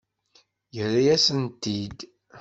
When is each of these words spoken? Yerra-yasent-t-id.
Yerra-yasent-t-id. 0.75 1.99